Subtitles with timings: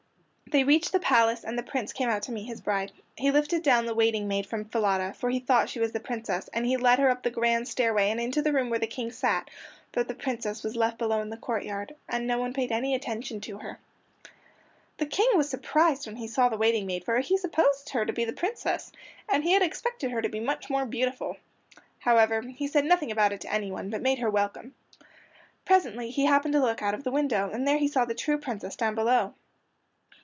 [0.47, 2.91] They reached the palace, and the Prince came out to meet his bride.
[3.15, 6.49] He lifted down the waiting maid from Falada, for he thought she was the Princess,
[6.51, 9.13] and he led her up the grand stairway and into the room where the King
[9.13, 9.49] sat,
[9.93, 13.39] but the Princess was left below in the courtyard, and no one paid any attention
[13.39, 13.79] to her.
[14.97, 18.11] The King was surprised when he saw the waiting maid, for he supposed her to
[18.11, 18.91] be the Princess,
[19.29, 21.37] and he had expected her to be much more beautiful.
[21.99, 24.75] However, he said nothing about it to anyone, but made her welcome.
[25.63, 28.37] Presently he happened to look out of the window, and there he saw the true
[28.37, 29.33] Princess down below.